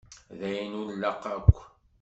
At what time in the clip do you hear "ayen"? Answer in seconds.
0.49-0.77